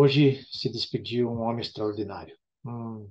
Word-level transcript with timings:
Hoje 0.00 0.46
se 0.52 0.70
despediu 0.70 1.28
um 1.28 1.40
homem 1.40 1.60
extraordinário, 1.60 2.36
um, 2.64 3.10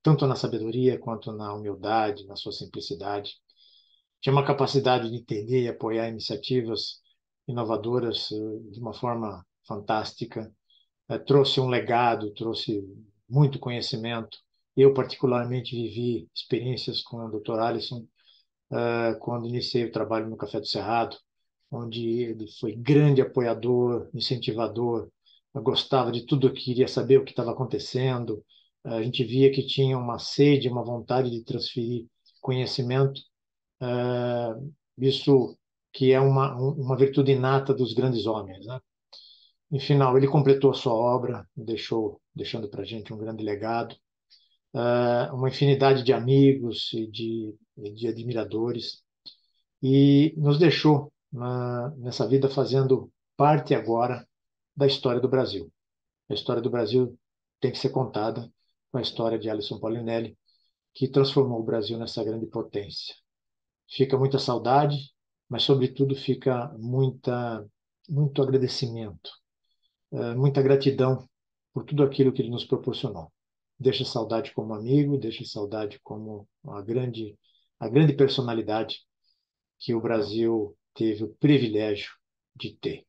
tanto 0.00 0.28
na 0.28 0.36
sabedoria 0.36 0.96
quanto 0.96 1.32
na 1.32 1.52
humildade, 1.52 2.24
na 2.24 2.36
sua 2.36 2.52
simplicidade. 2.52 3.32
Tinha 4.20 4.32
uma 4.32 4.46
capacidade 4.46 5.10
de 5.10 5.16
entender 5.16 5.64
e 5.64 5.68
apoiar 5.68 6.08
iniciativas 6.08 7.00
inovadoras 7.48 8.30
eh, 8.30 8.70
de 8.70 8.78
uma 8.78 8.94
forma 8.94 9.44
fantástica. 9.66 10.54
Eh, 11.08 11.18
trouxe 11.18 11.58
um 11.58 11.66
legado, 11.66 12.32
trouxe 12.32 12.80
muito 13.28 13.58
conhecimento. 13.58 14.38
Eu, 14.76 14.94
particularmente, 14.94 15.74
vivi 15.74 16.28
experiências 16.32 17.02
com 17.02 17.16
o 17.26 17.40
Dr. 17.40 17.58
Alisson 17.58 18.06
uh, 18.70 19.18
quando 19.18 19.48
iniciei 19.48 19.84
o 19.86 19.92
trabalho 19.92 20.30
no 20.30 20.36
Café 20.36 20.60
do 20.60 20.66
Cerrado, 20.66 21.16
onde 21.72 22.06
ele 22.20 22.46
foi 22.60 22.76
grande 22.76 23.20
apoiador, 23.20 24.08
incentivador, 24.14 25.10
gostava 25.54 26.10
de 26.10 26.26
tudo, 26.26 26.52
queria 26.52 26.88
saber 26.88 27.18
o 27.18 27.24
que 27.24 27.30
estava 27.30 27.52
acontecendo. 27.52 28.44
A 28.84 29.02
gente 29.02 29.24
via 29.24 29.50
que 29.52 29.66
tinha 29.66 29.96
uma 29.96 30.18
sede, 30.18 30.68
uma 30.68 30.84
vontade 30.84 31.30
de 31.30 31.42
transferir 31.42 32.06
conhecimento. 32.40 33.20
Uh, 33.80 34.72
isso 34.98 35.56
que 35.92 36.12
é 36.12 36.20
uma, 36.20 36.54
uma 36.56 36.96
virtude 36.96 37.32
inata 37.32 37.72
dos 37.72 37.94
grandes 37.94 38.26
homens. 38.26 38.66
Né? 38.66 38.80
Final, 39.80 40.16
ele 40.16 40.28
completou 40.28 40.70
a 40.70 40.74
sua 40.74 40.92
obra, 40.92 41.48
deixou, 41.56 42.20
deixando 42.34 42.68
para 42.68 42.82
a 42.82 42.84
gente 42.84 43.12
um 43.12 43.18
grande 43.18 43.42
legado, 43.42 43.94
uh, 44.74 45.34
uma 45.34 45.48
infinidade 45.48 46.02
de 46.02 46.12
amigos 46.12 46.92
e 46.92 47.06
de, 47.06 47.54
de 47.94 48.08
admiradores, 48.08 49.02
e 49.82 50.34
nos 50.36 50.58
deixou 50.58 51.12
nessa 51.98 52.28
vida 52.28 52.48
fazendo 52.48 53.10
parte 53.36 53.74
agora 53.74 54.24
da 54.76 54.86
história 54.86 55.20
do 55.20 55.28
Brasil. 55.28 55.72
A 56.28 56.34
história 56.34 56.62
do 56.62 56.70
Brasil 56.70 57.18
tem 57.60 57.70
que 57.70 57.78
ser 57.78 57.90
contada 57.90 58.50
com 58.90 58.98
a 58.98 59.02
história 59.02 59.38
de 59.38 59.48
Alisson 59.50 59.78
Paulinelli, 59.78 60.36
que 60.92 61.08
transformou 61.08 61.60
o 61.60 61.64
Brasil 61.64 61.98
nessa 61.98 62.22
grande 62.22 62.46
potência. 62.46 63.14
Fica 63.88 64.16
muita 64.16 64.38
saudade, 64.38 64.96
mas 65.48 65.62
sobretudo 65.62 66.14
fica 66.14 66.68
muita 66.78 67.64
muito 68.08 68.42
agradecimento, 68.42 69.30
eh, 70.12 70.34
muita 70.34 70.60
gratidão 70.62 71.28
por 71.72 71.84
tudo 71.84 72.02
aquilo 72.02 72.32
que 72.32 72.42
ele 72.42 72.50
nos 72.50 72.64
proporcionou. 72.64 73.32
Deixa 73.78 74.04
saudade 74.04 74.52
como 74.52 74.74
amigo, 74.74 75.18
deixa 75.18 75.44
saudade 75.44 75.98
como 76.02 76.48
a 76.66 76.82
grande 76.82 77.38
a 77.80 77.88
grande 77.88 78.14
personalidade 78.14 79.00
que 79.78 79.94
o 79.94 80.00
Brasil 80.00 80.76
teve 80.94 81.24
o 81.24 81.34
privilégio 81.34 82.12
de 82.54 82.74
ter. 82.76 83.06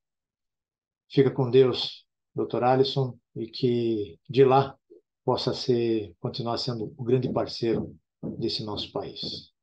Fica 1.16 1.32
com 1.32 1.50
Deus, 1.50 2.06
doutor 2.36 2.62
Alisson, 2.62 3.18
e 3.34 3.48
que 3.48 4.20
de 4.30 4.44
lá 4.44 4.78
possa 5.24 5.54
ser 5.54 6.14
continuar 6.20 6.58
sendo 6.58 6.94
o 6.98 7.04
grande 7.06 7.32
parceiro 7.32 7.96
desse 8.38 8.66
nosso 8.66 8.92
país. 8.92 9.54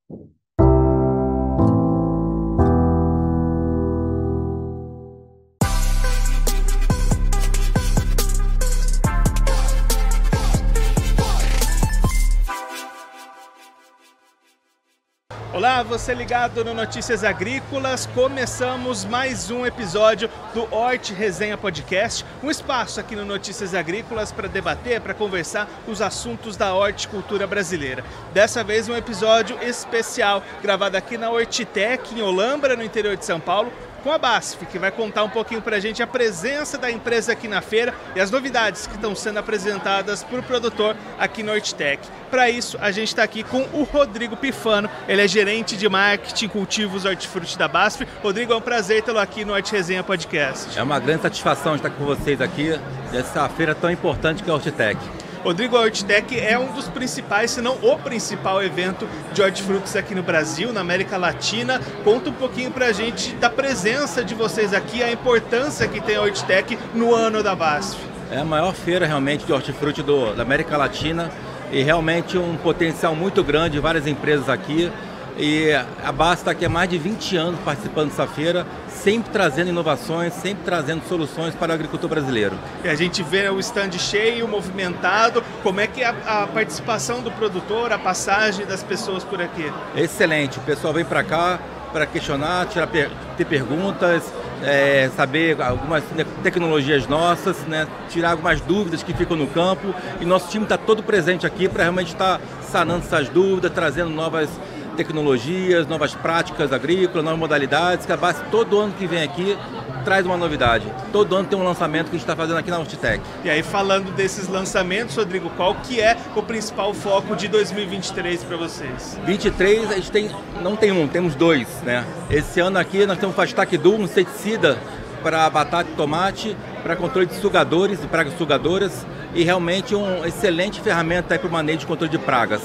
Olá, 15.55 15.83
você 15.83 16.15
ligado 16.15 16.65
no 16.65 16.73
Notícias 16.73 17.23
Agrícolas. 17.23 18.07
Começamos 18.07 19.05
mais 19.05 19.51
um 19.51 19.67
episódio 19.67 20.31
do 20.55 20.63
Hort 20.75 21.11
Resenha 21.11 21.59
Podcast, 21.59 22.25
um 22.43 22.51
espaço 22.51 22.99
aqui 22.99 23.15
no 23.15 23.27
Notícias 23.27 23.75
Agrícolas 23.75 24.33
para 24.33 24.49
debater, 24.49 24.99
para 25.03 25.13
conversar 25.13 25.69
os 25.87 26.01
assuntos 26.01 26.57
da 26.57 26.73
horticultura 26.75 27.47
brasileira. 27.47 28.03
Dessa 28.33 28.65
vez 28.65 28.89
um 28.89 28.97
episódio 28.97 29.63
especial, 29.63 30.43
gravado 30.63 30.97
aqui 30.97 31.19
na 31.19 31.31
Hortitec, 31.31 32.15
em 32.15 32.23
Olambra, 32.23 32.75
no 32.75 32.83
interior 32.83 33.15
de 33.15 33.27
São 33.27 33.39
Paulo, 33.39 33.71
com 34.03 34.11
a 34.11 34.19
BASF, 34.19 34.67
que 34.67 34.79
vai 34.79 34.91
contar 34.91 35.25
um 35.25 35.29
pouquinho 35.29 35.63
para 35.63 35.77
a 35.77 35.81
gente 35.81 36.03
a 36.03 36.07
presença 36.07 36.77
da 36.77 36.91
empresa 36.91 37.33
aqui 37.33 37.49
na 37.49 37.61
feira 37.61 37.95
e 38.15 38.21
as 38.21 38.31
novidades 38.31 38.87
que 38.87 38.95
estão 38.95 39.15
sendo 39.15 39.39
apresentadas 39.39 40.23
por 40.23 40.41
o 40.41 40.43
produtor 40.43 40.97
aqui 41.19 41.43
no 41.43 41.53
Hortitec. 41.53 42.07
Para 42.31 42.51
isso, 42.51 42.77
a 42.81 42.91
gente 42.91 43.09
está 43.09 43.23
aqui 43.23 43.43
com 43.43 43.63
o 43.73 43.85
Rodrigo 43.85 44.37
Pifano, 44.37 44.91
ele 45.07 45.23
é 45.23 45.29
gerente 45.29 45.77
de 45.77 45.89
marketing 45.89 46.49
cultivos 46.49 47.05
hortifruti 47.05 47.57
da 47.57 47.69
BASF. 47.69 48.07
Rodrigo, 48.23 48.53
é 48.53 48.57
um 48.57 48.61
prazer 48.61 49.03
tê-lo 49.03 49.19
aqui 49.19 49.45
no 49.45 49.53
Hort 49.53 49.71
Resenha 49.71 50.03
Podcast. 50.03 50.79
É 50.79 50.83
uma 50.83 50.99
grande 50.99 51.23
satisfação 51.23 51.77
estar 51.77 51.91
com 51.91 52.05
vocês 52.05 52.41
aqui 52.41 52.79
nessa 53.13 53.49
feira 53.49 53.75
tão 53.75 53.91
importante 53.91 54.43
que 54.43 54.51
é 54.51 54.53
a 54.53 54.57
Hortitec. 54.57 55.22
Rodrigo, 55.45 55.77
a 55.77 55.81
Hortitec 55.81 56.39
é 56.39 56.57
um 56.57 56.73
dos 56.73 56.87
principais, 56.87 57.51
se 57.51 57.61
não 57.61 57.77
o 57.83 57.99
principal 57.99 58.63
evento 58.63 59.09
de 59.33 59.43
hortifrutos 59.43 59.97
aqui 59.97 60.15
no 60.15 60.23
Brasil, 60.23 60.73
na 60.73 60.81
América 60.81 61.17
Latina. 61.17 61.81
Conta 62.05 62.31
um 62.31 62.33
pouquinho 62.33 62.71
para 62.71 62.87
a 62.87 62.93
gente 62.93 63.35
da 63.35 63.51
presença 63.51 64.25
de 64.25 64.37
vocês 64.37 64.73
aqui, 64.73 65.03
a 65.03 65.11
importância 65.11 65.89
que 65.89 66.01
tem 66.01 66.15
a 66.15 66.23
Hortitec 66.23 66.79
no 66.95 67.13
ano 67.13 67.43
da 67.43 67.57
BASF. 67.57 67.99
É 68.31 68.39
a 68.39 68.45
maior 68.45 68.73
feira 68.73 69.05
realmente 69.05 69.45
de 69.45 69.53
hortifruti 69.53 70.01
do, 70.01 70.33
da 70.33 70.45
América 70.45 70.77
Latina 70.77 71.29
e 71.73 71.83
realmente 71.83 72.39
um 72.39 72.57
potencial 72.57 73.17
muito 73.17 73.43
grande, 73.43 73.81
várias 73.81 74.07
empresas 74.07 74.49
aqui. 74.49 74.93
E 75.39 75.73
a 76.05 76.13
BASF 76.13 76.43
está 76.43 76.51
aqui 76.51 76.65
há 76.65 76.69
mais 76.69 76.89
de 76.89 76.99
20 76.99 77.37
anos 77.37 77.61
participando 77.61 78.11
dessa 78.11 78.27
feira 78.27 78.67
sempre 79.03 79.33
trazendo 79.33 79.69
inovações, 79.69 80.33
sempre 80.35 80.65
trazendo 80.65 81.03
soluções 81.09 81.55
para 81.55 81.73
o 81.73 81.75
agricultor 81.75 82.09
brasileiro. 82.09 82.57
E 82.85 82.89
a 82.89 82.95
gente 82.95 83.23
vê 83.23 83.49
o 83.49 83.59
stand 83.59 83.93
cheio, 83.93 84.47
movimentado. 84.47 85.43
Como 85.63 85.81
é 85.81 85.89
que 85.89 86.03
é 86.03 86.07
a, 86.07 86.43
a 86.43 86.47
participação 86.47 87.21
do 87.21 87.31
produtor, 87.33 87.93
a 87.93 87.99
passagem 87.99 88.65
das 88.65 88.83
pessoas 88.83 89.25
por 89.25 89.43
aqui? 89.43 89.71
Excelente. 89.97 90.59
O 90.59 90.63
pessoal 90.63 90.93
vem 90.93 91.05
para 91.05 91.25
cá 91.25 91.59
para 91.93 92.07
questionar, 92.07 92.67
tirar, 92.67 92.87
ter 92.87 93.45
perguntas, 93.45 94.33
é, 94.63 95.11
saber 95.15 95.61
algumas 95.61 96.03
tecnologias 96.43 97.07
nossas, 97.07 97.59
né, 97.67 97.87
tirar 98.09 98.31
algumas 98.31 98.63
dúvidas 98.63 99.03
que 99.03 99.13
ficam 99.13 99.37
no 99.37 99.47
campo. 99.49 99.95
E 100.21 100.25
nosso 100.25 100.49
time 100.49 100.65
está 100.65 100.79
todo 100.79 101.03
presente 101.03 101.45
aqui 101.45 101.69
para 101.69 101.83
realmente 101.83 102.13
estar 102.13 102.39
tá 102.39 102.45
sanando 102.71 103.05
essas 103.05 103.29
dúvidas, 103.29 103.73
trazendo 103.73 104.11
novas 104.11 104.49
tecnologias, 104.97 105.87
novas 105.87 106.15
práticas 106.15 106.73
agrícolas, 106.73 107.25
novas 107.25 107.39
modalidades, 107.39 108.07
que 108.07 108.13
a 108.13 108.17
base 108.17 108.43
todo 108.51 108.79
ano 108.79 108.93
que 108.93 109.07
vem 109.07 109.23
aqui 109.23 109.57
traz 110.05 110.27
uma 110.27 110.37
novidade. 110.37 110.87
Todo 111.13 111.37
ano 111.37 111.49
tem 111.49 111.59
um 111.59 111.65
lançamento 111.65 112.07
que 112.07 112.11
a 112.11 112.19
gente 112.19 112.23
está 112.23 112.37
fazendo 112.37 112.59
aqui 112.59 112.71
na 112.71 112.79
Hortitec. 112.79 113.23
E 113.45 113.51
aí 113.51 113.63
falando 113.63 114.13
desses 114.15 114.49
lançamentos, 114.49 115.17
Rodrigo, 115.17 115.51
qual 115.51 115.75
que 115.77 116.01
é 116.01 116.17
o 116.35 116.43
principal 116.43 116.93
foco 116.93 117.37
de 117.37 117.49
2023 117.49 118.45
para 118.45 118.57
vocês? 118.57 119.19
23 119.25 119.91
a 119.91 119.95
gente 119.95 120.11
tem, 120.11 120.31
não 120.63 120.77
tem 120.77 120.93
um, 120.93 121.07
temos 121.07 121.35
dois, 121.35 121.69
né? 121.83 122.05
Esse 122.31 122.61
ano 122.61 122.79
aqui 122.79 123.07
nós 123.07 123.19
temos 123.19 123.35
o 123.35 123.37
Fastac 123.37 123.77
Duo, 123.77 123.97
um 123.97 124.05
inseticida 124.05 124.79
para 125.23 125.49
batata 125.49 125.89
e 125.91 125.95
tomate, 125.95 126.57
para 126.83 126.97
controle 126.97 127.27
de 127.27 127.35
sugadores 127.35 128.03
e 128.03 128.07
pragas 128.07 128.37
sugadoras 128.37 129.07
e 129.35 129.45
realmente 129.45 129.95
uma 129.95 130.27
excelente 130.27 130.81
ferramenta 130.81 131.39
para 131.39 131.49
o 131.49 131.51
manejo 131.51 131.81
de 131.81 131.87
controle 131.87 132.11
de 132.11 132.19
pragas. 132.19 132.63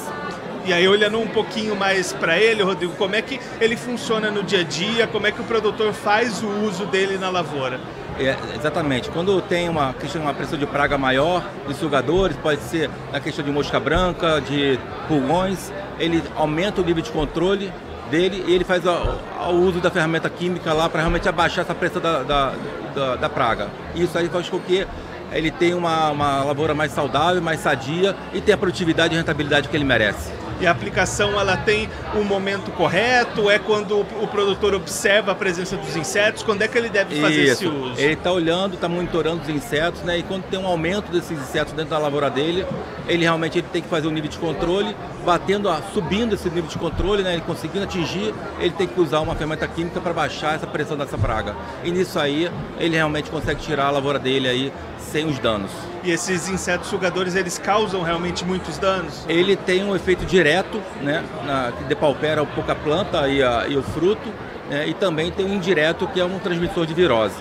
E 0.68 0.74
aí, 0.74 0.86
olhando 0.86 1.18
um 1.18 1.28
pouquinho 1.28 1.78
mais 1.78 2.12
para 2.12 2.38
ele, 2.38 2.62
Rodrigo, 2.62 2.92
como 2.98 3.16
é 3.16 3.22
que 3.22 3.40
ele 3.62 3.78
funciona 3.78 4.30
no 4.30 4.44
dia 4.44 4.60
a 4.60 4.64
dia, 4.64 5.08
como 5.08 5.26
é 5.26 5.32
que 5.32 5.40
o 5.40 5.44
produtor 5.46 5.94
faz 5.94 6.44
o 6.44 6.48
uso 6.66 6.86
dele 6.88 7.18
na 7.18 7.30
lavoura? 7.30 7.80
É, 8.20 8.36
exatamente. 8.54 9.10
Quando 9.10 9.42
tem 9.42 9.70
uma 9.70 9.94
questão 9.94 10.22
uma 10.22 10.34
pressão 10.34 10.60
de 10.60 10.66
praga 10.66 10.98
maior, 10.98 11.42
de 11.70 11.74
sugadores, 11.74 12.36
pode 12.36 12.60
ser 12.64 12.90
na 13.14 13.20
questão 13.22 13.46
de 13.46 13.50
mosca 13.50 13.80
branca, 13.80 14.42
de 14.42 14.78
pulgões, 15.08 15.72
ele 15.98 16.22
aumenta 16.36 16.82
o 16.82 16.84
nível 16.84 17.02
de 17.02 17.12
controle 17.12 17.72
dele 18.12 18.44
e 18.46 18.54
ele 18.54 18.66
faz 18.66 18.84
o, 18.86 18.90
o 18.90 19.62
uso 19.62 19.80
da 19.80 19.90
ferramenta 19.90 20.30
química 20.30 20.74
lá 20.74 20.90
para 20.90 21.00
realmente 21.00 21.30
abaixar 21.30 21.64
essa 21.64 21.74
pressão 21.74 22.02
da, 22.02 22.24
da, 22.24 22.54
da, 22.94 23.16
da 23.16 23.30
praga. 23.30 23.70
Isso 23.96 24.18
aí 24.18 24.28
faz 24.28 24.50
com 24.50 24.60
que 24.60 24.86
ele 25.32 25.50
tenha 25.50 25.78
uma, 25.78 26.12
uma 26.12 26.44
lavoura 26.44 26.74
mais 26.74 26.92
saudável, 26.92 27.42
mais 27.42 27.62
sadia 27.62 28.14
e 28.34 28.42
tenha 28.42 28.56
a 28.56 28.58
produtividade 28.58 29.14
e 29.14 29.18
rentabilidade 29.18 29.70
que 29.70 29.78
ele 29.78 29.86
merece 29.86 30.46
e 30.60 30.68
a 30.68 30.72
aplicação 30.72 31.40
ela 31.40 31.58
tem 31.58 31.90
um 32.16 32.24
momento 32.24 32.72
correto? 32.72 33.50
É 33.50 33.60
quando 33.60 34.00
o 34.00 34.28
produtor 34.28 34.74
observa 34.74 35.32
a 35.32 35.36
presença 35.36 35.78
dos 35.78 35.96
insetos? 35.96 36.44
Quando 36.44 36.62
é 36.62 36.68
que 36.68 36.78
ele 36.78 36.90
deve 36.90 37.20
fazer 37.20 37.44
Isso. 37.44 37.54
esse 37.54 37.68
uso? 37.68 38.00
Ele 38.00 38.14
está 38.14 38.32
olhando, 38.32 38.76
está 38.76 38.90
monitorando 38.90 39.42
os 39.42 39.50
insetos, 39.50 40.02
né? 40.04 40.18
E 40.18 40.24
quando 40.24 40.44
tem 40.44 40.60
um 40.60 40.68
aumento 40.68 41.12
desses 41.12 41.40
insetos 41.40 41.74
dentro 41.74 41.92
da 41.92 41.98
lavoura 41.98 42.30
dele, 42.30 42.66
ele 43.08 43.24
realmente 43.24 43.58
ele 43.58 43.68
tem 43.72 43.82
que 43.82 43.88
fazer 43.88 44.08
um 44.08 44.12
nível 44.12 44.30
de 44.30 44.38
controle, 44.38 44.96
batendo, 45.26 45.70
subindo 45.94 46.36
esse 46.36 46.50
nível 46.50 46.70
de 46.70 46.78
controle, 46.78 47.24
né? 47.24 47.34
Ele 47.34 47.42
conseguindo 47.42 47.84
atingir, 47.84 48.34
ele 48.60 48.72
tem 48.72 48.88
que 48.88 49.00
usar 49.00 49.20
uma 49.20 49.36
ferramenta 49.36 49.68
química 49.68 50.00
para 50.02 50.14
baixar 50.14 50.56
essa 50.56 50.68
pressão 50.68 50.98
dessa 50.98 51.18
praga. 51.18 51.56
E 51.84 51.92
nisso 51.92 52.20
aí, 52.20 52.52
ele 52.80 52.96
realmente 52.96 53.30
consegue 53.30 53.62
tirar 53.62 53.88
a 53.88 53.92
lavoura 53.92 54.20
dele 54.20 54.48
aí 54.48 54.74
sem 55.12 55.26
os 55.26 55.40
danos. 55.40 55.72
E 56.04 56.12
esses 56.12 56.48
insetos 56.50 56.90
sugadores, 56.90 57.36
eles 57.36 57.58
causam 57.58 58.02
realmente 58.02 58.46
muitos 58.46 58.78
danos? 58.78 59.26
Ele 59.28 59.56
tem 59.56 59.84
um 59.84 59.96
efeito 59.96 60.26
direto, 60.26 60.82
né, 61.02 61.24
na, 61.46 61.72
que 61.72 61.84
depaupera 61.86 62.44
um 62.44 62.48
pouco 62.48 62.72
a 62.72 62.76
planta 62.76 63.28
e, 63.28 63.42
a, 63.42 63.68
e 63.68 63.78
o 63.78 63.84
fruto, 63.84 64.30
né, 64.70 64.88
e 64.88 64.94
também 64.94 65.32
tem 65.32 65.46
um 65.46 65.54
indireto 65.54 66.08
que 66.08 66.20
é 66.20 66.26
um 66.26 66.40
transmissor 66.40 66.86
de 66.86 66.94
virose. 66.94 67.36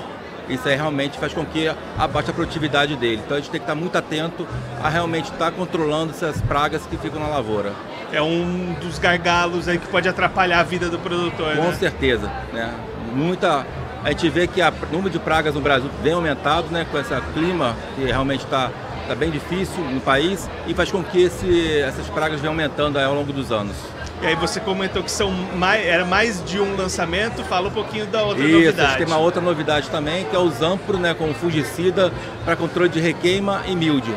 Isso 0.49 0.69
aí 0.69 0.77
realmente 0.77 1.19
faz 1.19 1.35
com 1.35 1.45
que 1.45 1.69
abaixe 1.99 2.31
a 2.31 2.33
produtividade 2.33 2.95
dele. 2.95 3.21
Então 3.25 3.37
a 3.37 3.41
gente 3.41 3.51
tem 3.51 3.61
que 3.61 3.65
estar 3.65 3.75
muito 3.75 3.99
atento 3.99 4.47
a 4.81 4.89
realmente 4.89 5.31
estar 5.33 5.51
controlando 5.51 6.13
essas 6.13 6.41
pragas 6.41 6.87
que 6.87 6.97
ficam 6.97 7.21
na 7.21 7.27
lavoura. 7.27 7.73
É 8.13 8.23
um 8.23 8.75
dos 8.81 8.99
gargalos 8.99 9.67
aí 9.67 9.79
que 9.79 9.89
pode 9.89 10.09
atrapalhar 10.09 10.61
a 10.61 10.63
vida 10.63 10.89
do 10.89 10.99
produtor, 11.01 11.57
Com 11.57 11.63
né? 11.63 11.73
certeza, 11.73 12.31
né? 12.53 12.73
Muita 13.13 13.67
a 14.05 14.11
gente 14.11 14.29
vê 14.29 14.47
que 14.47 14.61
o 14.61 14.93
número 14.93 15.11
de 15.11 15.19
pragas 15.19 15.55
no 15.55 15.61
Brasil 15.61 15.91
vem 16.03 16.13
aumentado, 16.13 16.69
né, 16.71 16.87
com 16.91 16.99
esse 16.99 17.15
clima 17.35 17.75
que 17.95 18.05
realmente 18.05 18.45
está 18.45 18.71
tá 19.07 19.15
bem 19.15 19.31
difícil 19.31 19.83
no 19.85 20.01
país 20.01 20.49
e 20.67 20.75
faz 20.75 20.91
com 20.91 21.03
que 21.03 21.23
esse, 21.23 21.81
essas 21.81 22.07
pragas 22.09 22.41
venham 22.41 22.53
aumentando 22.53 22.99
ao 22.99 23.15
longo 23.15 23.33
dos 23.33 23.53
anos. 23.53 23.77
E 24.23 24.27
aí 24.27 24.35
você 24.35 24.59
comentou 24.61 25.03
que 25.03 25.11
são 25.11 25.31
mais, 25.31 25.85
era 25.85 26.05
mais 26.05 26.43
de 26.45 26.59
um 26.59 26.75
lançamento, 26.75 27.45
fala 27.45 27.69
um 27.69 27.73
pouquinho 27.73 28.07
da 28.07 28.23
outra 28.23 28.43
Isso, 28.43 28.53
novidade. 28.53 28.89
gente 28.89 28.99
tem 28.99 29.07
uma 29.07 29.19
outra 29.19 29.43
novidade 29.43 29.91
também, 29.91 30.25
que 30.25 30.35
é 30.35 30.39
o 30.39 30.49
Zampro, 30.51 30.99
né, 30.99 31.13
com 31.13 31.33
fungicida 31.35 32.13
para 32.45 32.57
controle 32.57 32.89
de 32.89 32.99
requeima 32.99 33.63
e 33.67 33.77
mildio. 33.77 34.17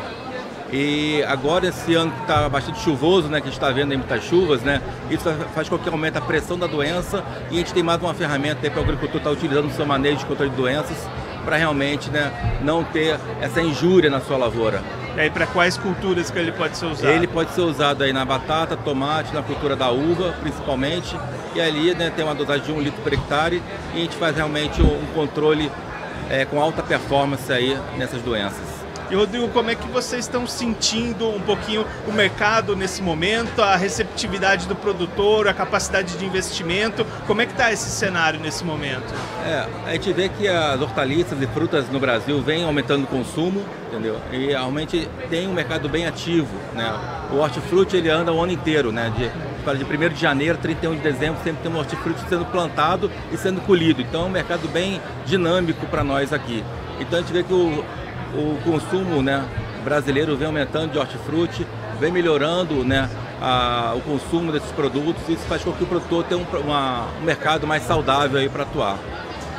E 0.72 1.22
agora 1.24 1.66
esse 1.66 1.94
ano 1.94 2.12
que 2.12 2.20
está 2.20 2.48
bastante 2.48 2.80
chuvoso, 2.80 3.28
né, 3.28 3.40
que 3.40 3.48
a 3.48 3.50
gente 3.50 3.60
está 3.60 3.70
vendo 3.70 3.90
aí 3.90 3.96
muitas 3.96 4.22
chuvas, 4.22 4.62
né, 4.62 4.80
isso 5.10 5.24
faz 5.52 5.68
com 5.68 5.76
que 5.76 5.88
aumente 5.88 6.16
a 6.16 6.20
pressão 6.20 6.56
da 6.56 6.66
doença 6.66 7.24
e 7.50 7.56
a 7.56 7.58
gente 7.58 7.74
tem 7.74 7.82
mais 7.82 8.00
uma 8.00 8.14
ferramenta 8.14 8.70
para 8.70 8.80
o 8.80 8.82
agricultor 8.84 9.16
estar 9.16 9.30
tá 9.30 9.36
utilizando 9.36 9.64
no 9.64 9.72
seu 9.72 9.84
manejo 9.84 10.18
de 10.18 10.26
controle 10.26 10.50
de 10.50 10.56
doenças 10.56 10.96
para 11.44 11.56
realmente 11.56 12.08
né, 12.10 12.60
não 12.62 12.84
ter 12.84 13.18
essa 13.40 13.60
injúria 13.60 14.08
na 14.08 14.20
sua 14.20 14.36
lavoura. 14.36 14.82
E 15.16 15.20
aí 15.20 15.30
para 15.30 15.46
quais 15.46 15.76
culturas 15.76 16.30
que 16.30 16.38
ele 16.38 16.52
pode 16.52 16.76
ser 16.76 16.86
usado? 16.86 17.10
Ele 17.10 17.26
pode 17.26 17.50
ser 17.50 17.62
usado 17.62 18.04
aí 18.04 18.12
na 18.12 18.24
batata, 18.24 18.76
tomate, 18.76 19.34
na 19.34 19.42
cultura 19.42 19.74
da 19.74 19.90
uva, 19.90 20.34
principalmente. 20.40 21.16
E 21.54 21.60
ali 21.60 21.94
né, 21.94 22.12
tem 22.14 22.24
uma 22.24 22.34
dosagem 22.34 22.64
de 22.66 22.72
um 22.72 22.80
litro 22.80 23.02
por 23.02 23.12
hectare 23.12 23.60
e 23.94 23.98
a 23.98 24.00
gente 24.00 24.16
faz 24.16 24.36
realmente 24.36 24.80
um 24.80 25.06
controle 25.14 25.70
é, 26.28 26.44
com 26.44 26.60
alta 26.60 26.82
performance 26.82 27.52
aí 27.52 27.76
nessas 27.96 28.22
doenças. 28.22 28.79
E 29.10 29.14
Rodrigo, 29.16 29.48
como 29.48 29.68
é 29.68 29.74
que 29.74 29.88
vocês 29.88 30.24
estão 30.24 30.46
sentindo 30.46 31.28
um 31.28 31.40
pouquinho 31.40 31.84
o 32.06 32.12
mercado 32.12 32.76
nesse 32.76 33.02
momento, 33.02 33.60
a 33.60 33.74
receptividade 33.74 34.68
do 34.68 34.76
produtor, 34.76 35.48
a 35.48 35.52
capacidade 35.52 36.16
de 36.16 36.24
investimento? 36.24 37.04
Como 37.26 37.42
é 37.42 37.46
que 37.46 37.50
está 37.50 37.72
esse 37.72 37.90
cenário 37.90 38.38
nesse 38.38 38.64
momento? 38.64 39.12
É, 39.44 39.66
a 39.84 39.92
gente 39.94 40.12
vê 40.12 40.28
que 40.28 40.46
as 40.46 40.80
hortaliças 40.80 41.42
e 41.42 41.46
frutas 41.48 41.88
no 41.88 41.98
Brasil 41.98 42.40
vêm 42.40 42.62
aumentando 42.62 43.02
o 43.02 43.06
consumo, 43.08 43.64
entendeu? 43.88 44.16
E 44.30 44.46
realmente 44.46 45.08
tem 45.28 45.48
um 45.48 45.54
mercado 45.54 45.88
bem 45.88 46.06
ativo, 46.06 46.56
né? 46.72 46.94
O 47.32 47.38
hortifruti 47.38 47.96
ele 47.96 48.08
anda 48.08 48.32
o 48.32 48.40
ano 48.40 48.52
inteiro, 48.52 48.92
né? 48.92 49.12
De, 49.16 49.76
de 49.76 49.84
1 49.84 50.08
de 50.10 50.20
janeiro, 50.20 50.56
31 50.56 50.94
de 50.94 51.00
dezembro, 51.00 51.42
sempre 51.42 51.64
tem 51.64 51.72
um 51.72 51.78
hortifruti 51.78 52.20
sendo 52.28 52.44
plantado 52.44 53.10
e 53.32 53.36
sendo 53.36 53.60
colhido. 53.62 54.00
Então 54.00 54.22
é 54.22 54.24
um 54.26 54.30
mercado 54.30 54.68
bem 54.68 55.02
dinâmico 55.26 55.84
para 55.86 56.04
nós 56.04 56.32
aqui. 56.32 56.62
Então 57.00 57.18
a 57.18 57.22
gente 57.22 57.32
vê 57.32 57.42
que 57.42 57.52
o, 57.52 57.84
o 58.34 58.58
consumo 58.64 59.22
né, 59.22 59.44
brasileiro 59.84 60.36
vem 60.36 60.46
aumentando 60.46 60.92
de 60.92 60.98
hortifruti, 60.98 61.66
vem 61.98 62.12
melhorando 62.12 62.84
né, 62.84 63.08
a, 63.40 63.94
o 63.96 64.00
consumo 64.00 64.52
desses 64.52 64.70
produtos 64.72 65.22
e 65.28 65.32
isso 65.32 65.42
faz 65.48 65.62
com 65.62 65.72
que 65.72 65.82
o 65.82 65.86
produtor 65.86 66.24
tenha 66.24 66.40
um, 66.40 66.60
uma, 66.60 67.06
um 67.20 67.24
mercado 67.24 67.66
mais 67.66 67.82
saudável 67.82 68.50
para 68.50 68.62
atuar. 68.62 68.98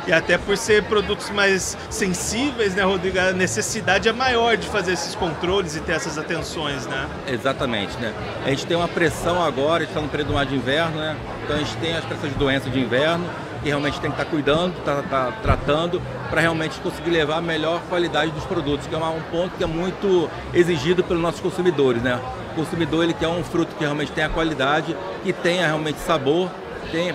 E 0.06 0.12
até 0.12 0.36
por 0.36 0.56
ser 0.56 0.82
produtos 0.84 1.30
mais 1.30 1.78
sensíveis, 1.88 2.74
né, 2.74 2.82
Rodrigo? 2.82 3.20
A 3.20 3.30
necessidade 3.30 4.08
é 4.08 4.12
maior 4.12 4.56
de 4.56 4.66
fazer 4.66 4.94
esses 4.94 5.14
controles 5.14 5.76
e 5.76 5.80
ter 5.80 5.92
essas 5.92 6.18
atenções, 6.18 6.86
né? 6.88 7.08
Exatamente, 7.28 7.96
né? 7.98 8.12
A 8.44 8.48
gente 8.48 8.66
tem 8.66 8.76
uma 8.76 8.88
pressão 8.88 9.40
agora, 9.40 9.76
a 9.76 9.80
gente 9.80 9.90
está 9.90 10.00
no 10.00 10.08
período 10.08 10.32
mais 10.32 10.48
de 10.48 10.56
inverno, 10.56 10.98
né? 10.98 11.16
Então 11.44 11.54
a 11.54 11.58
gente 11.60 11.76
tem 11.76 11.96
as 11.96 12.04
pressões 12.04 12.32
de 12.32 12.38
doença 12.38 12.68
de 12.68 12.80
inverno, 12.80 13.24
que 13.62 13.68
realmente 13.68 14.00
tem 14.00 14.10
que 14.10 14.16
estar 14.16 14.24
tá 14.24 14.30
cuidando, 14.30 14.74
tá, 14.84 15.02
tá 15.08 15.32
tratando, 15.42 16.02
para 16.28 16.40
realmente 16.40 16.80
conseguir 16.80 17.10
levar 17.10 17.36
a 17.36 17.40
melhor 17.40 17.80
qualidade 17.88 18.30
dos 18.32 18.44
produtos, 18.44 18.86
que 18.86 18.94
é 18.94 18.98
um 18.98 19.22
ponto 19.30 19.56
que 19.56 19.62
é 19.62 19.66
muito 19.66 20.28
exigido 20.52 21.04
pelos 21.04 21.22
nossos 21.22 21.40
consumidores, 21.40 22.02
né? 22.02 22.20
O 22.52 22.54
consumidor 22.54 23.04
ele 23.04 23.14
quer 23.14 23.28
um 23.28 23.42
fruto 23.44 23.74
que 23.76 23.84
realmente 23.84 24.12
tenha 24.12 24.28
qualidade, 24.28 24.96
que 25.22 25.32
tenha 25.32 25.66
realmente 25.66 25.98
sabor, 26.00 26.50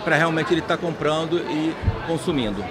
para 0.03 0.15
realmente 0.15 0.51
ele 0.53 0.61
estar 0.61 0.77
tá 0.77 0.81
comprando 0.81 1.37
e 1.37 1.75
consumindo. 2.07 2.63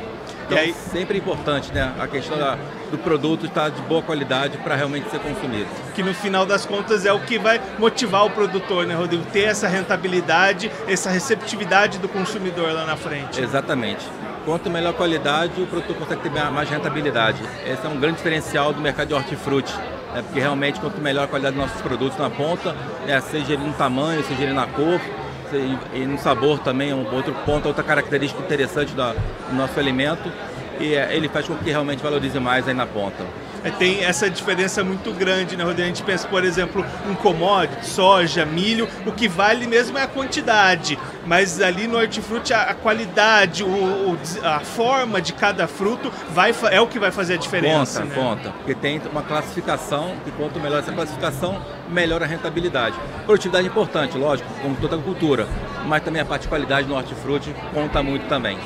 Então, 0.46 0.58
aí, 0.58 0.72
sempre 0.92 1.18
é 1.18 1.20
importante, 1.20 1.72
né? 1.72 1.92
A 1.98 2.06
questão 2.06 2.38
da, 2.38 2.56
do 2.90 2.98
produto 2.98 3.46
estar 3.46 3.68
de 3.68 3.82
boa 3.82 4.00
qualidade 4.00 4.56
para 4.58 4.76
realmente 4.76 5.10
ser 5.10 5.18
consumido. 5.18 5.66
Que 5.92 6.04
no 6.04 6.14
final 6.14 6.46
das 6.46 6.64
contas 6.64 7.04
é 7.04 7.12
o 7.12 7.18
que 7.18 7.36
vai 7.36 7.60
motivar 7.78 8.24
o 8.24 8.30
produtor, 8.30 8.86
né, 8.86 8.94
Rodrigo? 8.94 9.24
Ter 9.32 9.42
essa 9.42 9.66
rentabilidade, 9.66 10.70
essa 10.86 11.10
receptividade 11.10 11.98
do 11.98 12.08
consumidor 12.08 12.72
lá 12.72 12.86
na 12.86 12.96
frente. 12.96 13.40
Exatamente. 13.40 14.06
Quanto 14.44 14.70
melhor 14.70 14.92
qualidade, 14.94 15.60
o 15.60 15.66
produtor 15.66 15.96
consegue 15.96 16.22
ter 16.22 16.30
mais 16.30 16.70
rentabilidade. 16.70 17.42
Esse 17.66 17.84
é 17.84 17.88
um 17.88 17.98
grande 17.98 18.18
diferencial 18.18 18.72
do 18.72 18.80
mercado 18.80 19.08
de 19.08 19.14
hortifruti. 19.14 19.74
Né? 20.14 20.22
Porque 20.22 20.38
realmente, 20.38 20.78
quanto 20.78 21.00
melhor 21.00 21.24
a 21.24 21.26
qualidade 21.26 21.56
dos 21.56 21.66
nossos 21.66 21.82
produtos 21.82 22.16
na 22.16 22.30
ponta, 22.30 22.72
né? 23.04 23.20
seja 23.20 23.54
ele 23.54 23.64
no 23.64 23.72
tamanho, 23.72 24.22
seja 24.22 24.44
ele 24.44 24.52
na 24.52 24.68
cor, 24.68 25.00
e, 25.52 26.06
no 26.06 26.18
sabor 26.18 26.58
também 26.58 26.90
é 26.90 26.94
um 26.94 27.14
outro 27.14 27.34
ponto, 27.44 27.68
outra 27.68 27.84
característica 27.84 28.42
interessante 28.42 28.92
do 28.92 29.54
nosso 29.54 29.78
alimento 29.78 30.30
e 30.80 30.94
é, 30.94 31.14
ele 31.14 31.28
faz 31.28 31.46
com 31.46 31.56
que 31.56 31.70
realmente 31.70 32.02
valorize 32.02 32.38
mais 32.38 32.66
aí 32.68 32.74
na 32.74 32.86
ponta. 32.86 33.24
É, 33.66 33.70
tem 33.72 34.04
essa 34.04 34.30
diferença 34.30 34.84
muito 34.84 35.12
grande, 35.12 35.56
né, 35.56 35.64
Rodrigo? 35.64 35.82
A 35.82 35.86
gente 35.88 36.04
pensa, 36.04 36.28
por 36.28 36.44
exemplo, 36.44 36.86
um 37.10 37.16
commodity, 37.16 37.84
soja, 37.84 38.46
milho, 38.46 38.88
o 39.04 39.10
que 39.10 39.26
vale 39.26 39.66
mesmo 39.66 39.98
é 39.98 40.02
a 40.02 40.06
quantidade, 40.06 40.96
mas 41.26 41.60
ali 41.60 41.88
no 41.88 41.98
hortifruti 41.98 42.54
a, 42.54 42.62
a 42.62 42.74
qualidade, 42.74 43.64
o, 43.64 43.66
o, 43.66 44.18
a 44.44 44.60
forma 44.60 45.20
de 45.20 45.32
cada 45.32 45.66
fruto 45.66 46.12
vai, 46.30 46.54
é 46.70 46.80
o 46.80 46.86
que 46.86 47.00
vai 47.00 47.10
fazer 47.10 47.34
a 47.34 47.36
diferença. 47.36 48.02
Conta, 48.02 48.14
né? 48.14 48.22
conta, 48.22 48.50
porque 48.50 48.74
tem 48.76 49.02
uma 49.10 49.22
classificação 49.22 50.14
e 50.24 50.30
quanto 50.30 50.60
melhor 50.60 50.78
essa 50.78 50.92
classificação, 50.92 51.60
melhor 51.88 52.22
a 52.22 52.26
rentabilidade. 52.26 52.94
Produtividade 53.24 53.66
é 53.66 53.70
importante, 53.70 54.16
lógico, 54.16 54.48
como 54.62 54.76
toda 54.76 54.96
cultura, 54.96 55.48
mas 55.86 56.04
também 56.04 56.22
a 56.22 56.24
parte 56.24 56.42
de 56.42 56.48
qualidade 56.48 56.86
no 56.86 56.94
hortifruti 56.94 57.52
conta 57.74 58.00
muito 58.00 58.28
também. 58.28 58.56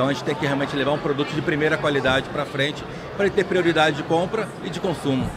Então 0.00 0.08
a 0.08 0.14
gente 0.14 0.24
tem 0.24 0.34
que 0.34 0.46
realmente 0.46 0.74
levar 0.74 0.92
um 0.92 0.98
produto 0.98 1.30
de 1.34 1.42
primeira 1.42 1.76
qualidade 1.76 2.26
para 2.30 2.46
frente 2.46 2.82
para 3.18 3.26
ele 3.26 3.34
ter 3.34 3.44
prioridade 3.44 3.96
de 3.98 4.02
compra 4.02 4.48
e 4.64 4.70
de 4.70 4.80
consumo. 4.80 5.30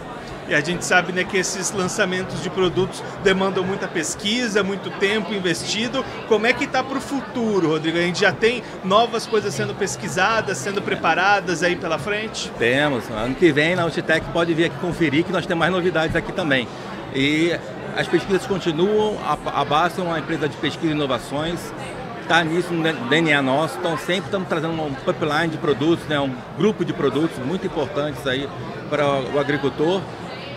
E 0.48 0.56
a 0.56 0.62
gente 0.62 0.86
sabe 0.86 1.12
né, 1.12 1.25
que 1.25 1.36
esses 1.36 1.69
lançamentos 1.74 2.42
de 2.42 2.50
produtos 2.50 3.04
demandam 3.25 3.62
muita 3.62 3.89
pesquisa, 3.89 4.63
muito 4.63 4.89
tempo 4.92 5.33
investido. 5.33 6.06
Como 6.30 6.48
é 6.48 6.54
que 6.54 6.63
está 6.63 6.81
para 6.81 6.98
o 6.98 7.01
futuro, 7.01 7.71
Rodrigo? 7.71 7.98
A 7.98 8.01
gente 8.04 8.21
já 8.21 8.31
tem 8.31 8.63
novas 8.86 9.27
coisas 9.27 9.54
sendo 9.54 9.75
pesquisadas, 9.75 10.60
sendo 10.60 10.81
preparadas 10.81 11.62
aí 11.62 11.75
pela 11.75 12.00
frente? 12.00 12.50
Temos. 12.58 13.10
Ano 13.10 13.36
que 13.36 13.51
vem 13.51 13.75
na 13.75 13.86
Utitec 13.86 14.25
pode 14.32 14.53
vir 14.53 14.67
aqui 14.67 14.77
conferir 14.77 15.25
que 15.25 15.32
nós 15.34 15.46
temos 15.46 15.60
mais 15.60 15.74
novidades 15.74 16.15
aqui 16.15 16.32
também. 16.32 16.70
E 17.13 17.51
as 17.98 18.08
pesquisas 18.08 18.48
continuam, 18.48 19.17
a 19.27 19.65
Basta 19.65 20.00
é 20.00 20.05
uma 20.05 20.20
empresa 20.20 20.48
de 20.48 20.55
pesquisa 20.55 20.93
e 20.93 20.96
inovações, 20.96 21.60
está 22.24 22.44
nisso 22.44 22.74
no 22.74 22.82
DNA 23.10 23.42
nosso, 23.42 23.77
então 23.77 23.98
sempre 23.98 24.25
estamos 24.25 24.48
trazendo 24.48 24.74
um 24.74 24.94
pipeline 24.94 25.50
de 25.50 25.58
produtos, 25.58 26.06
né, 26.08 26.20
um 26.20 26.34
grupo 26.58 26.84
de 26.84 26.94
produtos 26.94 27.38
muito 27.46 27.68
importantes 27.68 28.25
aí 28.25 28.50
para 28.89 29.06
o 29.34 29.39
agricultor. 29.39 30.01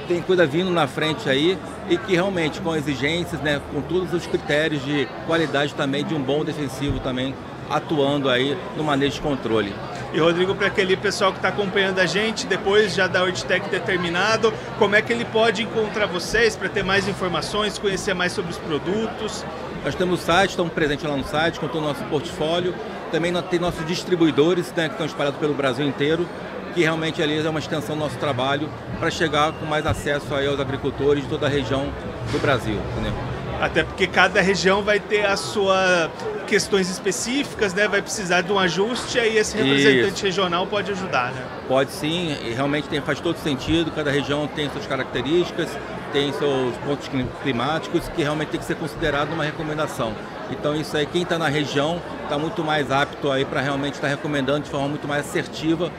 Tem 0.08 0.22
coisa 0.22 0.46
vindo 0.46 0.70
na 0.70 0.86
frente 0.86 1.28
aí 1.28 1.58
e 1.88 1.98
que 1.98 2.14
realmente 2.14 2.60
com 2.60 2.74
exigências, 2.74 3.40
né, 3.40 3.60
com 3.72 3.82
todos 3.82 4.12
os 4.12 4.26
critérios 4.26 4.84
de 4.84 5.08
qualidade 5.26 5.74
também 5.74 6.04
de 6.04 6.14
um 6.14 6.22
bom 6.22 6.44
defensivo 6.44 7.00
também 7.00 7.34
atuando 7.68 8.30
aí 8.30 8.56
no 8.76 8.84
manejo 8.84 9.16
de 9.16 9.20
controle. 9.20 9.74
E 10.12 10.20
Rodrigo, 10.20 10.54
para 10.54 10.68
aquele 10.68 10.96
pessoal 10.96 11.32
que 11.32 11.38
está 11.38 11.48
acompanhando 11.48 11.98
a 11.98 12.06
gente, 12.06 12.46
depois 12.46 12.94
já 12.94 13.08
da 13.08 13.24
Hortitec 13.24 13.68
determinado, 13.68 14.54
como 14.78 14.94
é 14.94 15.02
que 15.02 15.12
ele 15.12 15.24
pode 15.24 15.64
encontrar 15.64 16.06
vocês 16.06 16.54
para 16.54 16.68
ter 16.68 16.84
mais 16.84 17.08
informações, 17.08 17.76
conhecer 17.76 18.14
mais 18.14 18.32
sobre 18.32 18.52
os 18.52 18.58
produtos? 18.58 19.44
Nós 19.86 19.94
temos 19.94 20.20
o 20.20 20.24
site, 20.24 20.50
estamos 20.50 20.72
presentes 20.72 21.08
lá 21.08 21.16
no 21.16 21.22
site, 21.22 21.60
com 21.60 21.68
todo 21.68 21.78
o 21.78 21.86
nosso 21.86 22.02
portfólio. 22.06 22.74
Também 23.12 23.32
tem 23.44 23.60
nossos 23.60 23.86
distribuidores 23.86 24.72
né, 24.72 24.88
que 24.88 24.94
estão 24.94 25.06
espalhados 25.06 25.38
pelo 25.38 25.54
Brasil 25.54 25.86
inteiro, 25.86 26.28
que 26.74 26.80
realmente 26.80 27.22
ali 27.22 27.38
é 27.38 27.48
uma 27.48 27.60
extensão 27.60 27.94
do 27.94 28.00
nosso 28.00 28.18
trabalho 28.18 28.68
para 28.98 29.12
chegar 29.12 29.52
com 29.52 29.64
mais 29.64 29.86
acesso 29.86 30.34
aí 30.34 30.48
aos 30.48 30.58
agricultores 30.58 31.22
de 31.22 31.28
toda 31.30 31.46
a 31.46 31.48
região 31.48 31.92
do 32.32 32.38
Brasil. 32.40 32.80
Entendeu? 32.94 33.12
Até 33.60 33.84
porque 33.84 34.08
cada 34.08 34.40
região 34.40 34.82
vai 34.82 34.98
ter 34.98 35.24
a 35.24 35.36
sua 35.36 36.10
questões 36.46 36.88
específicas, 36.88 37.74
né? 37.74 37.86
Vai 37.86 38.00
precisar 38.00 38.40
de 38.40 38.52
um 38.52 38.58
ajuste 38.58 39.18
e 39.18 39.36
esse 39.36 39.56
representante 39.56 40.14
Isso. 40.14 40.24
regional 40.24 40.66
pode 40.66 40.90
ajudar, 40.92 41.32
né? 41.32 41.44
Pode 41.68 41.90
sim, 41.90 42.34
e 42.42 42.52
realmente 42.54 42.88
tem, 42.88 43.00
faz 43.00 43.20
todo 43.20 43.36
sentido, 43.36 43.90
cada 43.90 44.10
região 44.10 44.46
tem 44.46 44.70
suas 44.70 44.86
características, 44.86 45.68
tem 46.12 46.32
seus 46.32 46.74
pontos 46.78 47.10
climáticos 47.42 48.08
que 48.08 48.22
realmente 48.22 48.48
tem 48.48 48.60
que 48.60 48.66
ser 48.66 48.76
considerado 48.76 49.32
uma 49.32 49.44
recomendação. 49.44 50.14
Então 50.50 50.74
isso 50.74 50.96
aí, 50.96 51.04
quem 51.06 51.22
está 51.22 51.38
na 51.38 51.48
região 51.48 52.00
está 52.22 52.38
muito 52.38 52.62
mais 52.62 52.90
apto 52.90 53.30
aí 53.30 53.44
para 53.44 53.60
realmente 53.60 53.94
estar 53.94 54.08
tá 54.08 54.14
recomendando 54.14 54.60
de 54.60 54.70
forma 54.70 54.88
muito 54.88 55.06
mais 55.06 55.26
assertiva 55.26 55.90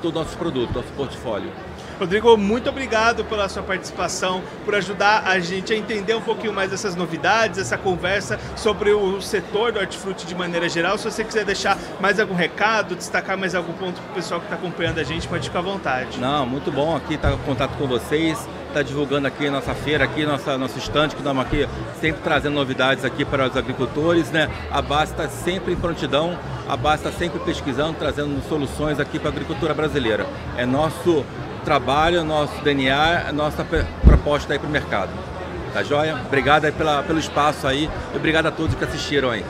todo 0.00 0.16
o 0.16 0.18
nosso 0.20 0.36
produto, 0.36 0.72
nosso 0.72 0.92
portfólio. 0.96 1.50
Rodrigo, 1.98 2.36
muito 2.36 2.68
obrigado 2.68 3.24
pela 3.24 3.48
sua 3.48 3.62
participação, 3.62 4.42
por 4.64 4.74
ajudar 4.74 5.22
a 5.26 5.38
gente 5.38 5.72
a 5.72 5.76
entender 5.76 6.14
um 6.14 6.20
pouquinho 6.20 6.52
mais 6.52 6.70
dessas 6.70 6.94
novidades, 6.94 7.58
essa 7.58 7.78
conversa 7.78 8.38
sobre 8.54 8.90
o 8.92 9.20
setor 9.22 9.72
do 9.72 9.78
hortifruti 9.78 10.26
de 10.26 10.34
maneira 10.34 10.68
geral. 10.68 10.98
Se 10.98 11.04
você 11.04 11.24
quiser 11.24 11.44
deixar 11.44 11.78
mais 11.98 12.20
algum 12.20 12.34
recado, 12.34 12.94
destacar 12.94 13.38
mais 13.38 13.54
algum 13.54 13.72
ponto 13.72 14.00
para 14.00 14.12
o 14.12 14.14
pessoal 14.14 14.40
que 14.40 14.46
está 14.46 14.56
acompanhando 14.56 14.98
a 14.98 15.04
gente, 15.04 15.26
pode 15.26 15.48
ficar 15.48 15.60
à 15.60 15.62
vontade. 15.62 16.18
Não, 16.18 16.44
muito 16.44 16.70
bom 16.70 16.94
aqui 16.94 17.14
estar 17.14 17.32
em 17.32 17.38
contato 17.38 17.76
com 17.78 17.86
vocês 17.86 18.46
está 18.76 18.82
divulgando 18.82 19.26
aqui 19.26 19.48
nossa 19.48 19.74
feira, 19.74 20.04
aqui 20.04 20.26
nossa, 20.26 20.58
nosso 20.58 20.78
estande, 20.78 21.14
que 21.14 21.22
estamos 21.22 21.42
aqui 21.42 21.66
sempre 21.98 22.20
trazendo 22.22 22.54
novidades 22.54 23.06
aqui 23.06 23.24
para 23.24 23.48
os 23.48 23.56
agricultores, 23.56 24.30
né? 24.30 24.50
A 24.70 24.82
base 24.82 25.12
está 25.12 25.26
sempre 25.28 25.72
em 25.72 25.76
prontidão, 25.76 26.38
a 26.68 26.76
base 26.76 27.06
está 27.06 27.18
sempre 27.18 27.40
pesquisando, 27.40 27.94
trazendo 27.98 28.38
soluções 28.46 29.00
aqui 29.00 29.18
para 29.18 29.30
a 29.30 29.32
agricultura 29.32 29.72
brasileira. 29.72 30.26
É 30.58 30.66
nosso 30.66 31.24
trabalho, 31.66 32.22
nosso 32.22 32.62
DNA, 32.62 33.32
nossa 33.32 33.66
proposta 34.04 34.52
aí 34.52 34.58
para 34.58 34.68
o 34.68 34.70
mercado. 34.70 35.10
Tá 35.74 35.82
joia? 35.82 36.16
Obrigado 36.24 36.64
aí 36.64 36.70
pela, 36.70 37.02
pelo 37.02 37.18
espaço 37.18 37.66
aí 37.66 37.90
e 38.14 38.16
obrigado 38.16 38.46
a 38.46 38.52
todos 38.52 38.76
que 38.76 38.84
assistiram 38.84 39.30
aí. 39.30 39.44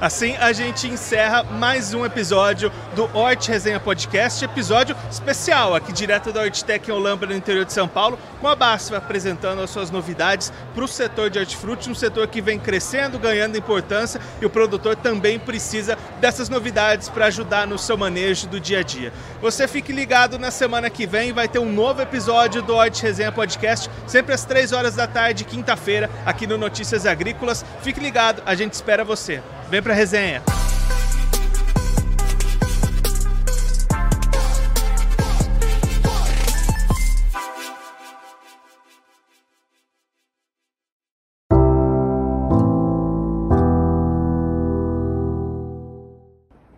Assim 0.00 0.36
a 0.38 0.52
gente 0.52 0.88
encerra 0.88 1.44
mais 1.44 1.94
um 1.94 2.04
episódio 2.04 2.70
do 2.96 3.04
Hort 3.16 3.46
Resenha 3.46 3.78
Podcast, 3.78 4.44
episódio 4.44 4.96
especial 5.08 5.72
aqui 5.72 5.92
direto 5.92 6.32
da 6.32 6.42
Hortitec 6.42 6.90
em 6.90 6.92
Olambra, 6.92 7.28
no 7.28 7.34
interior 7.34 7.64
de 7.64 7.72
São 7.72 7.86
Paulo, 7.86 8.18
com 8.40 8.48
a 8.48 8.56
BASF 8.56 8.96
apresentando 8.96 9.62
as 9.62 9.70
suas 9.70 9.92
novidades 9.92 10.52
para 10.74 10.84
o 10.84 10.88
setor 10.88 11.30
de 11.30 11.38
hortifruti, 11.38 11.88
um 11.88 11.94
setor 11.94 12.26
que 12.26 12.42
vem 12.42 12.58
crescendo, 12.58 13.20
ganhando 13.20 13.56
importância 13.56 14.20
e 14.40 14.44
o 14.44 14.50
produtor 14.50 14.96
também 14.96 15.38
precisa 15.38 15.96
dessas 16.20 16.48
novidades 16.48 17.08
para 17.08 17.26
ajudar 17.26 17.64
no 17.64 17.78
seu 17.78 17.96
manejo 17.96 18.48
do 18.48 18.58
dia 18.58 18.80
a 18.80 18.82
dia. 18.82 19.12
Você 19.40 19.68
fique 19.68 19.92
ligado 19.92 20.40
na 20.40 20.50
semana 20.50 20.90
que 20.90 21.06
vem, 21.06 21.32
vai 21.32 21.46
ter 21.46 21.60
um 21.60 21.72
novo 21.72 22.02
episódio 22.02 22.60
do 22.62 22.74
Hort 22.74 23.00
Resenha 23.00 23.30
Podcast, 23.30 23.88
sempre 24.08 24.34
às 24.34 24.44
3 24.44 24.72
horas 24.72 24.96
da 24.96 25.06
tarde, 25.06 25.44
quinta-feira, 25.44 26.10
aqui 26.26 26.48
no 26.48 26.58
Notícias 26.58 27.06
Agrícolas. 27.06 27.64
Fique 27.80 28.00
ligado, 28.00 28.42
a 28.44 28.56
gente 28.56 28.72
espera 28.72 29.04
você. 29.04 29.40
Vem 29.70 29.82
pra 29.82 29.94
resenha. 29.94 30.42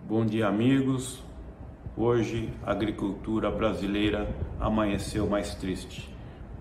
Bom 0.08 0.24
dia, 0.24 0.46
amigos. 0.46 1.22
Hoje 1.96 2.50
a 2.64 2.70
agricultura 2.70 3.50
brasileira 3.50 4.28
amanheceu 4.60 5.26
mais 5.26 5.54
triste. 5.56 6.08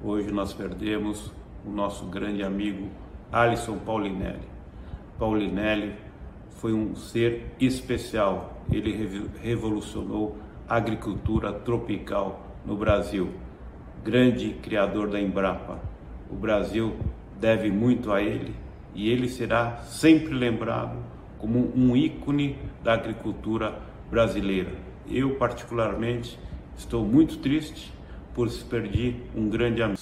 Hoje 0.03 0.31
nós 0.31 0.53
perdemos 0.53 1.31
o 1.65 1.69
nosso 1.69 2.05
grande 2.07 2.43
amigo 2.43 2.89
Alisson 3.31 3.77
Paulinelli. 3.77 4.47
Paulinelli 5.17 6.04
foi 6.55 6.73
um 6.73 6.95
ser 6.95 7.45
especial. 7.59 8.63
Ele 8.71 9.29
revolucionou 9.41 10.37
a 10.67 10.75
agricultura 10.75 11.53
tropical 11.53 12.45
no 12.65 12.75
Brasil. 12.75 13.29
Grande 14.03 14.49
criador 14.61 15.09
da 15.09 15.19
Embrapa. 15.19 15.79
O 16.29 16.35
Brasil 16.35 16.95
deve 17.39 17.69
muito 17.69 18.11
a 18.11 18.21
ele 18.21 18.55
e 18.93 19.09
ele 19.09 19.27
será 19.29 19.77
sempre 19.83 20.33
lembrado 20.33 20.97
como 21.37 21.71
um 21.75 21.95
ícone 21.95 22.57
da 22.83 22.93
agricultura 22.93 23.79
brasileira. 24.09 24.71
Eu, 25.07 25.35
particularmente, 25.35 26.39
estou 26.77 27.05
muito 27.05 27.37
triste 27.37 27.93
por 28.33 28.49
se 28.49 28.63
perder 28.63 29.29
um 29.35 29.49
grande 29.49 29.83
amigo. 29.83 29.99